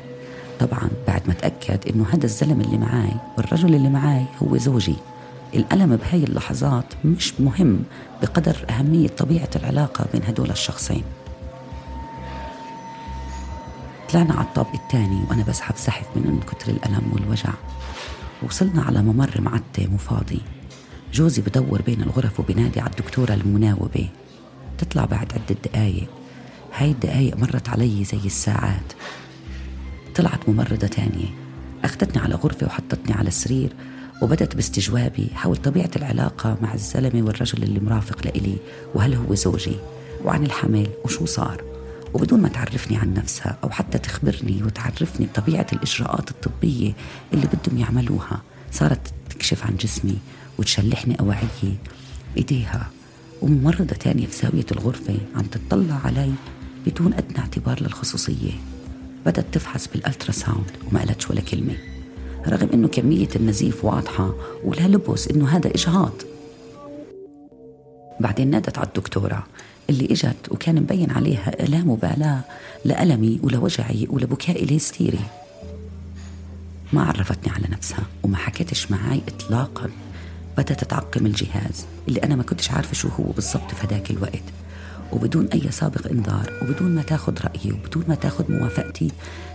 طبعا 0.60 0.88
بعد 1.06 1.28
ما 1.28 1.34
تأكد 1.34 1.88
إنه 1.88 2.06
هذا 2.10 2.24
الزلم 2.24 2.60
اللي 2.60 2.78
معاي 2.78 3.14
والرجل 3.36 3.74
اللي 3.74 3.88
معاي 3.88 4.24
هو 4.42 4.56
زوجي. 4.56 4.96
الألم 5.54 5.96
بهاي 5.96 6.24
اللحظات 6.24 6.84
مش 7.04 7.40
مهم 7.40 7.82
بقدر 8.22 8.56
أهمية 8.70 9.08
طبيعة 9.08 9.50
العلاقة 9.56 10.06
بين 10.12 10.22
هدول 10.24 10.50
الشخصين. 10.50 11.02
طلعنا 14.12 14.34
على 14.34 14.46
الطابق 14.46 14.74
الثاني 14.74 15.24
وأنا 15.30 15.42
بسحب 15.42 15.76
سحب 15.76 16.06
من 16.16 16.40
كتر 16.40 16.70
الألم 16.72 17.12
والوجع. 17.12 17.50
وصلنا 18.42 18.82
على 18.82 19.02
ممر 19.02 19.40
معتم 19.40 19.94
وفاضي. 19.94 20.40
جوزي 21.12 21.42
بدور 21.42 21.82
بين 21.82 22.02
الغرف 22.02 22.40
وبنادي 22.40 22.80
على 22.80 22.90
الدكتورة 22.90 23.34
المناوبة. 23.34 24.08
تطلع 24.78 25.04
بعد 25.04 25.32
عدة 25.32 25.60
دقايق. 25.64 26.08
هاي 26.76 26.90
الدقايق 26.90 27.36
مرت 27.36 27.68
علي 27.68 28.04
زي 28.04 28.20
الساعات. 28.24 28.92
طلعت 30.18 30.48
ممرضة 30.48 30.86
تانية. 30.86 31.28
أخذتني 31.84 32.22
على 32.22 32.34
غرفة 32.34 32.66
وحطتني 32.66 33.14
على 33.14 33.28
السرير 33.28 33.72
وبدأت 34.22 34.56
باستجوابي 34.56 35.28
حول 35.34 35.56
طبيعة 35.56 35.90
العلاقة 35.96 36.56
مع 36.62 36.74
الزلمة 36.74 37.26
والرجل 37.26 37.62
اللي 37.62 37.80
مرافق 37.80 38.26
لإلي 38.26 38.56
وهل 38.94 39.14
هو 39.14 39.34
زوجي؟ 39.34 39.76
وعن 40.24 40.44
الحمل 40.44 40.88
وشو 41.04 41.26
صار؟ 41.26 41.64
وبدون 42.14 42.40
ما 42.40 42.48
تعرفني 42.48 42.96
عن 42.96 43.14
نفسها 43.14 43.58
أو 43.64 43.70
حتى 43.70 43.98
تخبرني 43.98 44.62
وتعرفني 44.62 45.26
بطبيعة 45.26 45.66
الإجراءات 45.72 46.30
الطبية 46.30 46.92
اللي 47.34 47.46
بدهم 47.46 47.78
يعملوها 47.78 48.42
صارت 48.72 49.12
تكشف 49.30 49.66
عن 49.66 49.76
جسمي 49.76 50.18
وتشلحني 50.58 51.20
أواعيي 51.20 51.78
بإيديها 52.34 52.90
وممرضة 53.42 53.94
تانية 53.94 54.26
في 54.26 54.46
زاوية 54.46 54.66
الغرفة 54.72 55.14
عم 55.36 55.42
تطلع 55.42 56.00
علي 56.04 56.32
بدون 56.86 57.14
أدنى 57.14 57.38
اعتبار 57.38 57.82
للخصوصية. 57.82 58.77
بدأت 59.28 59.46
تفحص 59.52 59.88
بالألترا 59.88 60.32
ساوند 60.32 60.70
وما 60.88 61.00
قالتش 61.00 61.30
ولا 61.30 61.40
كلمة. 61.40 61.76
رغم 62.48 62.68
إنه 62.74 62.88
كمية 62.88 63.28
النزيف 63.36 63.84
واضحة 63.84 64.34
ولا 64.64 64.80
لبس 64.80 65.28
إنه 65.28 65.48
هذا 65.48 65.70
إجهاض. 65.70 66.12
بعدين 68.20 68.50
نادت 68.50 68.78
على 68.78 68.86
الدكتورة 68.86 69.46
اللي 69.90 70.04
إجت 70.04 70.48
وكان 70.50 70.74
مبين 70.74 71.10
عليها 71.10 71.50
لا 71.50 71.78
مبالاة 71.78 72.40
لألمي 72.84 73.40
ولوجعي 73.42 74.06
ولبكائي 74.10 74.64
الهستيري. 74.64 75.24
ما 76.92 77.02
عرفتني 77.02 77.52
على 77.52 77.68
نفسها 77.70 78.04
وما 78.22 78.36
حكيتش 78.36 78.90
معي 78.90 79.20
اطلاقا. 79.28 79.90
بدأت 80.58 80.84
تعقم 80.84 81.26
الجهاز 81.26 81.86
اللي 82.08 82.22
أنا 82.22 82.36
ما 82.36 82.42
كنتش 82.42 82.70
عارفة 82.70 82.94
شو 82.94 83.08
هو 83.08 83.24
بالضبط 83.24 83.74
في 83.74 83.86
هداك 83.86 84.10
الوقت. 84.10 84.42
وبدون 85.12 85.46
أي 85.46 85.70
سابق 85.70 86.10
إنذار 86.10 86.52
وبدون 86.62 86.94
ما 86.94 87.02
تاخذ 87.02 87.34
رأيي 87.44 87.72
وبدون 87.72 88.04
ما 88.08 88.14
تاخذ 88.14 88.52
موافقتي 88.52 89.10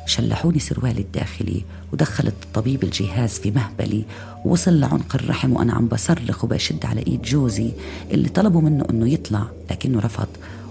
شلحوني 0.05 0.59
سروالي 0.59 1.01
الداخلي 1.01 1.63
ودخلت 1.93 2.33
الطبيب 2.43 2.83
الجهاز 2.83 3.29
في 3.39 3.51
مهبلي 3.51 4.05
ووصل 4.45 4.79
لعنق 4.79 5.15
الرحم 5.15 5.53
وأنا 5.53 5.73
عم 5.73 5.87
بصرخ 5.87 6.43
وبشد 6.43 6.85
على 6.85 7.03
إيد 7.07 7.21
جوزي 7.21 7.71
اللي 8.11 8.29
طلبوا 8.29 8.61
منه 8.61 8.85
إنه 8.89 9.09
يطلع 9.09 9.45
لكنه 9.71 9.99
رفض 9.99 10.27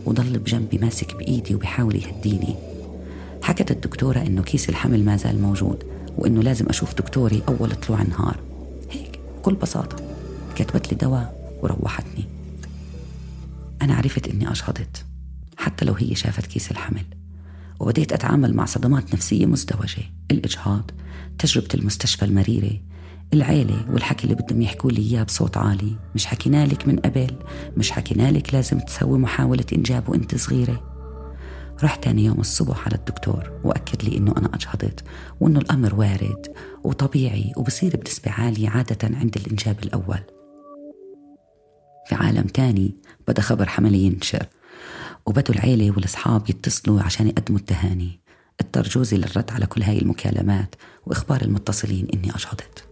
وضل 0.07 0.39
بجنبي 0.39 0.79
ماسك 0.79 1.17
بإيدي 1.17 1.55
وبيحاول 1.55 1.97
يهديني. 1.97 2.55
حكت 3.43 3.71
الدكتورة 3.71 4.19
إنه 4.19 4.43
كيس 4.43 4.69
الحمل 4.69 5.05
ما 5.05 5.17
زال 5.17 5.43
موجود 5.43 5.85
وإنه 6.19 6.43
لازم 6.43 6.67
أشوف 6.69 6.95
دكتوري 6.95 7.43
أول 7.49 7.71
طلوع 7.71 8.03
النهار 8.03 8.37
هيك 8.91 9.21
بكل 9.39 9.55
بساطة 9.55 9.97
كتبت 10.57 10.93
لي 10.93 10.99
دواء 10.99 11.59
وروحتني. 11.63 12.42
أنا 13.83 13.95
عرفت 13.95 14.29
إني 14.29 14.51
أجهضت 14.51 15.05
حتى 15.57 15.85
لو 15.85 15.95
هي 15.95 16.15
شافت 16.15 16.47
كيس 16.47 16.71
الحمل. 16.71 17.05
وبديت 17.81 18.13
أتعامل 18.13 18.55
مع 18.55 18.65
صدمات 18.65 19.15
نفسية 19.15 19.47
مزدوجة. 19.47 20.03
الإجهاض 20.31 20.91
تجربة 21.39 21.69
المستشفى 21.75 22.25
المريرة 22.25 22.81
العيلة 23.33 23.85
والحكي 23.91 24.25
اللي 24.25 24.35
بدهم 24.35 24.63
يحكوا 24.63 24.91
لي 24.91 25.03
إياه 25.03 25.23
بصوت 25.23 25.57
عالي. 25.57 25.97
مش 26.15 26.27
حكينا 26.27 26.67
لك 26.67 26.89
من 26.89 26.99
قبل 26.99 27.37
مش 27.77 27.91
حكينا 27.91 28.31
لك 28.31 28.55
لازم 28.55 28.79
تسوي 28.79 29.19
محاولة 29.19 29.65
إنجاب 29.73 30.09
وإنت 30.09 30.35
صغيرة. 30.35 30.89
رحت 31.83 32.05
تاني 32.05 32.25
يوم 32.25 32.41
الصبح 32.41 32.87
على 32.87 32.95
الدكتور 32.95 33.61
وأكد 33.65 34.05
لي 34.05 34.17
إنه 34.17 34.35
أنا 34.37 34.55
أجهضت 34.55 35.05
وإنه 35.41 35.59
الأمر 35.61 35.95
وارد 35.95 36.47
وطبيعي 36.85 37.53
وبصير 37.57 37.97
بنسبة 37.97 38.31
عالية 38.31 38.69
عادة 38.69 39.17
عند 39.17 39.37
الإنجاب 39.37 39.77
الأول. 39.83 40.21
في 42.07 42.15
عالم 42.15 42.47
تاني 42.47 42.95
بدأ 43.29 43.43
خبر 43.43 43.69
حملي 43.69 43.99
ينشر. 43.99 44.47
وبدوا 45.27 45.55
العيلة 45.55 45.91
والأصحاب 45.91 46.51
يتصلوا 46.51 47.03
عشان 47.03 47.29
يقدموا 47.29 47.59
التهاني. 47.59 48.21
اضطر 48.61 48.83
جوزي 48.83 49.17
للرد 49.17 49.51
على 49.51 49.67
كل 49.67 49.83
هاي 49.83 49.99
المكالمات 49.99 50.75
وإخبار 51.07 51.43
المتصلين 51.43 52.09
إني 52.15 52.31
أجهضت. 52.31 52.89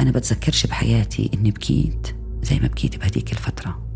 أنا 0.00 0.10
بتذكرش 0.10 0.66
بحياتي 0.66 1.30
إني 1.34 1.50
بكيت 1.50 2.16
زي 2.42 2.58
ما 2.58 2.66
بكيت 2.66 2.96
بهديك 2.96 3.32
الفترة. 3.32 3.86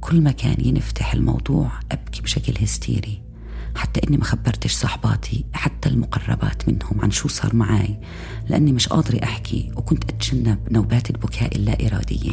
كل 0.00 0.20
ما 0.20 0.30
كان 0.30 0.56
ينفتح 0.64 1.14
الموضوع 1.14 1.70
أبكي 1.92 2.22
بشكل 2.22 2.54
هستيري. 2.62 3.29
حتى 3.74 4.00
إني 4.08 4.16
ما 4.16 4.24
خبرتش 4.24 4.72
صحباتي 4.72 5.44
حتى 5.52 5.88
المقربات 5.88 6.68
منهم 6.68 7.00
عن 7.00 7.10
شو 7.10 7.28
صار 7.28 7.56
معي 7.56 8.00
لأني 8.48 8.72
مش 8.72 8.88
قادرة 8.88 9.24
أحكي 9.24 9.72
وكنت 9.76 10.04
أتجنب 10.04 10.58
نوبات 10.70 11.10
البكاء 11.10 11.56
اللا 11.56 11.86
إرادية 11.86 12.32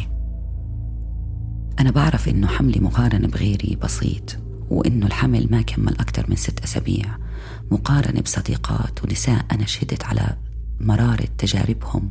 أنا 1.80 1.90
بعرف 1.90 2.28
إنه 2.28 2.46
حملي 2.46 2.80
مقارنة 2.80 3.28
بغيري 3.28 3.78
بسيط 3.82 4.36
وإنه 4.70 5.06
الحمل 5.06 5.48
ما 5.50 5.62
كمل 5.62 5.92
أكثر 5.98 6.26
من 6.28 6.36
ست 6.36 6.60
أسابيع 6.64 7.18
مقارنة 7.70 8.20
بصديقات 8.20 9.04
ونساء 9.04 9.44
أنا 9.52 9.66
شهدت 9.66 10.04
على 10.04 10.36
مرارة 10.80 11.28
تجاربهم 11.38 12.10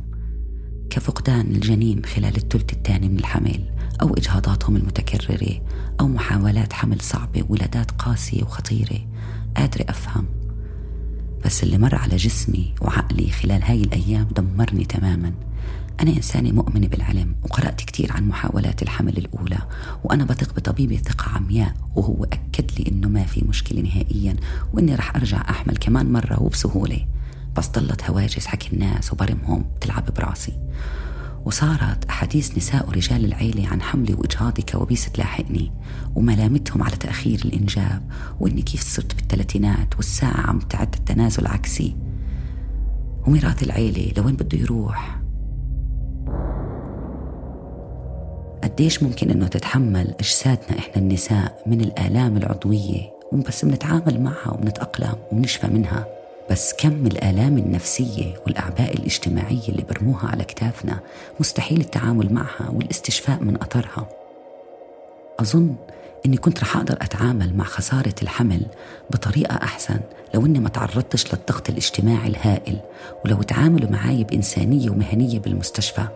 كفقدان 0.90 1.40
الجنين 1.40 2.04
خلال 2.04 2.36
الثلث 2.36 2.72
الثاني 2.72 3.08
من 3.08 3.18
الحمل 3.18 3.64
أو 4.02 4.14
إجهاضاتهم 4.14 4.76
المتكررة 4.76 5.60
أو 6.00 6.08
محاولات 6.08 6.72
حمل 6.72 7.00
صعبة 7.00 7.44
ولادات 7.48 7.90
قاسية 7.90 8.42
وخطيرة. 8.42 8.98
قادرة 9.56 9.86
أفهم. 9.88 10.26
بس 11.44 11.62
اللي 11.62 11.78
مر 11.78 11.94
على 11.94 12.16
جسمي 12.16 12.74
وعقلي 12.80 13.30
خلال 13.30 13.62
هاي 13.62 13.82
الأيام 13.82 14.28
دمرني 14.36 14.84
تماما. 14.84 15.32
أنا 16.00 16.10
إنسانة 16.10 16.52
مؤمنة 16.52 16.86
بالعلم 16.86 17.34
وقرأت 17.44 17.80
كثير 17.80 18.12
عن 18.12 18.28
محاولات 18.28 18.82
الحمل 18.82 19.16
الأولى 19.18 19.58
وأنا 20.04 20.24
بثق 20.24 20.56
بطبيبي 20.56 20.96
ثقة 20.96 21.28
عمياء 21.36 21.74
وهو 21.96 22.24
أكد 22.24 22.70
لي 22.78 22.88
إنه 22.88 23.08
ما 23.08 23.24
في 23.24 23.44
مشكلة 23.48 23.80
نهائيا 23.80 24.36
وإني 24.72 24.94
رح 24.94 25.16
أرجع 25.16 25.40
أحمل 25.50 25.76
كمان 25.76 26.12
مرة 26.12 26.42
وبسهولة. 26.42 27.06
بس 27.56 27.68
ضلت 27.68 28.10
هواجس 28.10 28.46
حكي 28.46 28.72
الناس 28.72 29.12
وبرمهم 29.12 29.64
تلعب 29.80 30.04
براسي. 30.16 30.52
وصارت 31.48 32.04
أحاديث 32.04 32.56
نساء 32.56 32.88
ورجال 32.88 33.24
العيلة 33.24 33.68
عن 33.68 33.82
حملي 33.82 34.14
وإجهاضي 34.14 34.62
كوابيس 34.62 35.12
تلاحقني 35.12 35.72
وملامتهم 36.14 36.82
على 36.82 36.96
تأخير 36.96 37.42
الإنجاب 37.44 38.02
وإني 38.40 38.62
كيف 38.62 38.82
صرت 38.82 39.14
بالثلاثينات 39.14 39.96
والساعة 39.96 40.40
عم 40.40 40.58
تعد 40.58 40.94
التنازل 40.94 41.46
عكسي. 41.46 41.96
وميراث 43.26 43.62
العيلة 43.62 44.12
لوين 44.16 44.36
بده 44.36 44.58
يروح؟ 44.58 45.20
قديش 48.64 49.02
ممكن 49.02 49.30
إنه 49.30 49.46
تتحمل 49.46 50.14
أجسادنا 50.20 50.78
إحنا 50.78 50.96
النساء 50.96 51.62
من 51.66 51.80
الآلام 51.80 52.36
العضوية 52.36 53.10
وبس 53.32 53.64
بنتعامل 53.64 54.20
معها 54.22 54.50
وبنتأقلم 54.50 55.14
وبنشفى 55.32 55.66
منها؟ 55.66 56.17
بس 56.50 56.74
كم 56.78 57.06
الآلام 57.06 57.58
النفسية 57.58 58.34
والأعباء 58.46 58.94
الاجتماعية 58.94 59.68
اللي 59.68 59.82
برموها 59.82 60.28
على 60.28 60.44
كتافنا 60.44 61.00
مستحيل 61.40 61.80
التعامل 61.80 62.32
معها 62.32 62.70
والاستشفاء 62.72 63.38
من 63.42 63.62
أثرها 63.62 64.08
أظن 65.40 65.74
إني 66.26 66.36
كنت 66.36 66.60
رح 66.60 66.76
أقدر 66.76 66.94
أتعامل 66.94 67.56
مع 67.56 67.64
خسارة 67.64 68.14
الحمل 68.22 68.66
بطريقة 69.10 69.54
أحسن 69.54 70.00
لو 70.34 70.46
إني 70.46 70.58
ما 70.58 70.68
تعرضتش 70.68 71.34
للضغط 71.34 71.68
الاجتماعي 71.70 72.28
الهائل 72.28 72.78
ولو 73.24 73.42
تعاملوا 73.42 73.90
معي 73.90 74.24
بإنسانية 74.24 74.90
ومهنية 74.90 75.38
بالمستشفى. 75.38 76.08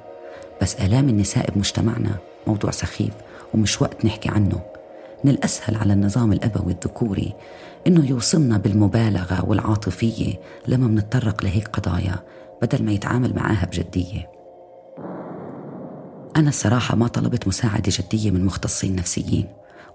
بس 0.62 0.76
آلام 0.76 1.08
النساء 1.08 1.50
بمجتمعنا 1.50 2.16
موضوع 2.46 2.70
سخيف 2.70 3.12
ومش 3.54 3.82
وقت 3.82 4.04
نحكي 4.04 4.28
عنه. 4.28 4.60
من 5.24 5.30
الأسهل 5.30 5.76
على 5.76 5.92
النظام 5.92 6.32
الأبوي 6.32 6.72
الذكوري 6.72 7.34
إنه 7.86 8.06
يوصلنا 8.06 8.58
بالمبالغة 8.58 9.44
والعاطفية 9.44 10.40
لما 10.68 10.86
منتطرق 10.86 11.44
لهيك 11.44 11.68
قضايا 11.68 12.24
بدل 12.62 12.84
ما 12.84 12.92
يتعامل 12.92 13.34
معاها 13.34 13.66
بجدية. 13.66 14.30
أنا 16.36 16.48
الصراحة 16.48 16.96
ما 16.96 17.08
طلبت 17.08 17.48
مساعدة 17.48 17.92
جدية 17.98 18.30
من 18.30 18.44
مختصين 18.44 18.96
نفسيين 18.96 19.48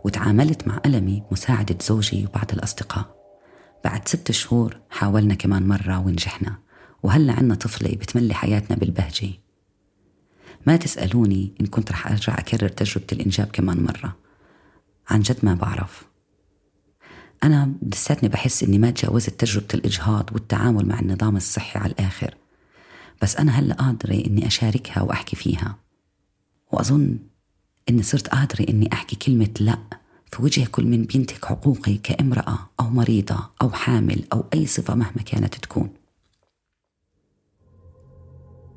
وتعاملت 0.04 0.68
مع 0.68 0.82
ألمي 0.86 1.24
مساعدة 1.32 1.78
زوجي 1.82 2.26
وبعض 2.26 2.52
الأصدقاء. 2.54 3.06
بعد 3.84 4.08
ست 4.08 4.32
شهور 4.32 4.78
حاولنا 4.90 5.34
كمان 5.34 5.68
مرة 5.68 6.00
ونجحنا 6.00 6.58
وهلا 7.04 7.34
عنا 7.34 7.56
طفلة 7.56 7.90
بتملي 7.90 8.34
حياتنا 8.34 8.78
بالبهجة. 8.78 9.30
ما 10.68 10.76
تسألوني 10.76 11.54
إن 11.62 11.66
كنت 11.66 11.92
رح 11.92 12.08
أرجع 12.08 12.40
أكرر 12.40 12.68
تجربة 12.68 13.08
الإنجاب 13.12 13.48
كمان 13.48 13.84
مرة. 13.84 14.16
عن 15.10 15.22
جد 15.22 15.38
ما 15.44 15.54
بعرف. 15.54 16.08
أنا 17.44 17.74
لساتني 17.82 18.30
بحس 18.30 18.64
إني 18.64 18.78
ما 18.78 18.90
تجاوزت 18.90 19.30
تجربة 19.30 19.68
الإجهاض 19.74 20.30
والتعامل 20.34 20.86
مع 20.86 21.00
النظام 21.00 21.38
الصحي 21.38 21.80
على 21.80 21.92
الآخر. 21.92 22.36
بس 23.22 23.36
أنا 23.38 23.52
هلأ 23.52 23.76
قادرة 23.76 24.14
إني 24.14 24.48
أشاركها 24.48 25.02
وأحكي 25.02 25.36
فيها. 25.36 25.76
وأظن 26.72 27.18
إني 27.90 28.04
صرت 28.04 28.28
قادرة 28.28 28.66
إني 28.70 28.90
أحكي 28.94 29.16
كلمة 29.16 29.50
لأ 29.60 29.78
في 30.32 30.42
وجه 30.44 30.66
كل 30.72 30.86
من 30.86 31.04
بينتهك 31.04 31.46
حقوقي 31.46 31.98
كامرأة 31.98 32.70
أو 32.80 32.90
مريضة 32.90 33.50
أو 33.62 33.70
حامل 33.70 34.24
أو 34.34 34.46
أي 34.54 34.66
صفة 34.66 34.96
مهما 34.96 35.22
كانت 35.26 35.56
تكون. 35.56 35.90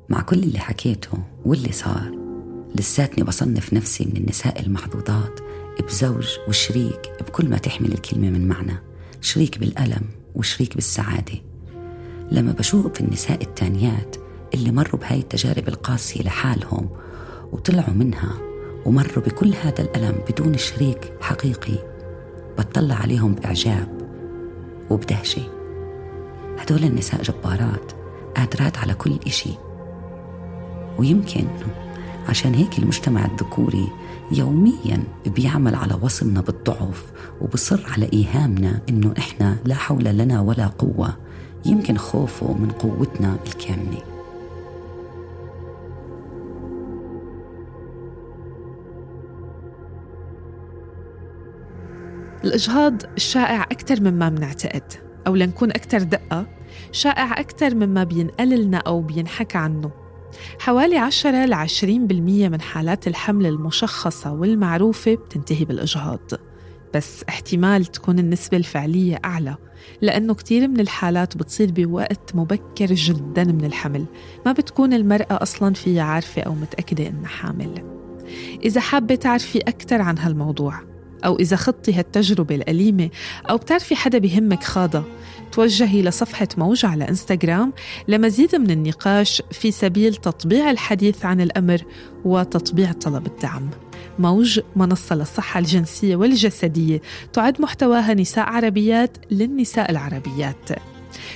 مع 0.09 0.21
كل 0.21 0.39
اللي 0.43 0.59
حكيته 0.59 1.23
واللي 1.45 1.71
صار 1.71 2.11
لساتني 2.75 3.23
بصنف 3.23 3.73
نفسي 3.73 4.05
من 4.05 4.17
النساء 4.17 4.59
المحظوظات 4.59 5.39
بزوج 5.79 6.37
وشريك 6.47 7.11
بكل 7.27 7.49
ما 7.49 7.57
تحمل 7.57 7.91
الكلمة 7.93 8.29
من 8.29 8.47
معنى 8.47 8.73
شريك 9.21 9.57
بالألم 9.57 10.01
وشريك 10.35 10.75
بالسعادة. 10.75 11.33
لما 12.31 12.51
بشوف 12.51 13.01
النساء 13.01 13.41
التانيات 13.41 14.15
اللي 14.53 14.71
مروا 14.71 15.01
بهاي 15.01 15.19
التجارب 15.19 15.67
القاسية 15.67 16.23
لحالهم 16.23 16.89
وطلعوا 17.51 17.93
منها 17.93 18.37
ومروا 18.85 19.23
بكل 19.25 19.53
هذا 19.63 19.81
الألم 19.81 20.15
بدون 20.29 20.57
شريك 20.57 21.13
حقيقي 21.21 21.77
بتطلع 22.59 22.95
عليهم 22.95 23.35
بإعجاب 23.35 24.01
وبدهشة. 24.89 25.41
هدول 26.59 26.83
النساء 26.83 27.21
جبارات 27.21 27.91
قادرات 28.37 28.77
على 28.77 28.93
كل 28.93 29.19
إشي. 29.27 29.53
ويمكن 30.97 31.47
عشان 32.29 32.53
هيك 32.53 32.79
المجتمع 32.79 33.25
الذكوري 33.25 33.87
يوميا 34.31 35.03
بيعمل 35.25 35.75
على 35.75 35.99
وصمنا 36.01 36.41
بالضعف 36.41 37.11
وبصر 37.41 37.85
على 37.91 38.09
إيهامنا 38.13 38.81
إنه 38.89 39.13
إحنا 39.17 39.57
لا 39.65 39.75
حول 39.75 40.03
لنا 40.03 40.41
ولا 40.41 40.67
قوة. 40.67 41.17
يمكن 41.65 41.97
خوفه 41.97 42.53
من 42.53 42.71
قوتنا 42.71 43.37
الكاملة 43.47 44.01
الإجهاض 52.43 53.01
شائع 53.17 53.63
أكثر 53.63 54.01
مما 54.01 54.29
بنعتقد 54.29 54.93
أو 55.27 55.35
لنكون 55.35 55.69
أكثر 55.69 56.03
دقة 56.03 56.47
شائع 56.91 57.39
أكثر 57.39 57.75
مما 57.75 58.03
بينقل 58.03 58.61
لنا 58.65 58.77
أو 58.77 59.01
بينحكى 59.01 59.57
عنه. 59.57 60.00
حوالي 60.59 60.97
10 60.97 61.45
ل 61.45 61.53
20% 61.53 61.83
من 62.49 62.61
حالات 62.61 63.07
الحمل 63.07 63.45
المشخصة 63.45 64.33
والمعروفة 64.33 65.15
بتنتهي 65.15 65.65
بالإجهاض. 65.65 66.31
بس 66.95 67.23
احتمال 67.29 67.85
تكون 67.85 68.19
النسبة 68.19 68.57
الفعلية 68.57 69.19
أعلى 69.25 69.55
لأنه 70.01 70.33
كتير 70.33 70.67
من 70.67 70.79
الحالات 70.79 71.37
بتصير 71.37 71.71
بوقت 71.71 72.35
مبكر 72.35 72.93
جدا 72.93 73.43
من 73.43 73.65
الحمل. 73.65 74.05
ما 74.45 74.51
بتكون 74.51 74.93
المرأة 74.93 75.25
أصلا 75.41 75.73
فيها 75.73 76.03
عارفة 76.03 76.41
أو 76.41 76.53
متأكدة 76.53 77.07
إنها 77.07 77.27
حامل. 77.27 77.83
إذا 78.65 78.81
حابة 78.81 79.15
تعرفي 79.15 79.59
أكثر 79.59 80.01
عن 80.01 80.17
هالموضوع 80.17 80.90
أو 81.25 81.35
إذا 81.35 81.55
خضتي 81.55 81.93
هالتجربة 81.93 82.55
الأليمة 82.55 83.09
أو 83.49 83.57
بتعرفي 83.57 83.95
حدا 83.95 84.17
بهمك 84.17 84.63
خاضة. 84.63 85.03
توجهي 85.51 86.01
لصفحة 86.01 86.47
موج 86.57 86.85
على 86.85 87.09
إنستغرام 87.09 87.73
لمزيد 88.07 88.55
من 88.55 88.71
النقاش 88.71 89.41
في 89.51 89.71
سبيل 89.71 90.15
تطبيع 90.15 90.71
الحديث 90.71 91.25
عن 91.25 91.41
الأمر 91.41 91.81
وتطبيع 92.25 92.91
طلب 92.91 93.27
الدعم. 93.27 93.69
موج 94.19 94.59
منصة 94.75 95.15
للصحة 95.15 95.59
الجنسية 95.59 96.15
والجسدية 96.15 97.01
تعد 97.33 97.61
محتواها 97.61 98.13
نساء 98.13 98.45
عربيات 98.45 99.17
للنساء 99.31 99.91
العربيات. 99.91 100.69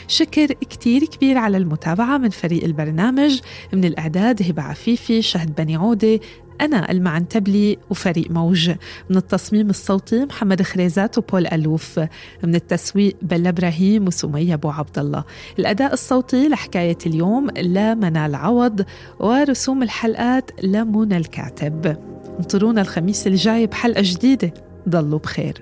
شكر 0.08 0.46
كتير 0.46 1.06
كبير 1.06 1.38
على 1.38 1.58
المتابعة 1.58 2.18
من 2.18 2.30
فريق 2.30 2.64
البرنامج. 2.64 3.40
من 3.74 3.86
الإعداد 3.86 4.44
هبة 4.44 4.62
عفيفي 4.64 5.22
شهد 5.22 5.56
بني 5.56 5.76
عودة 5.76 6.20
أنا 6.62 6.92
المعنتبلي 6.92 7.78
وفريق 7.90 8.32
موج. 8.32 8.70
من 9.10 9.18
التصميم 9.18 9.70
الصوتي 9.70 10.26
محمد 10.26 10.62
خريزات 10.62 11.18
وبول 11.18 11.48
ألوف. 11.48 12.00
من 12.44 12.56
التسويق 12.56 13.16
بلا 13.22 13.50
إبراهيم 13.50 14.08
وسمية 14.08 14.54
أبو 14.54 14.70
عبد 14.70 15.00
الله. 15.00 15.24
الأداء 15.60 15.94
الصوتي 15.94 16.50
لحكاية 16.50 16.98
اليوم 17.06 17.50
لمنال 17.50 18.36
عوض 18.36 18.86
ورسوم 19.20 19.84
الحلقات 19.84 20.52
لمنى 20.64 21.18
الكاتب. 21.18 21.98
انطرونا 22.40 22.82
الخميس 22.82 23.28
الجاي 23.28 23.68
بحلقة 23.68 24.02
جديدة. 24.06 24.54
ضلوا 24.90 25.20
بخير. 25.20 25.62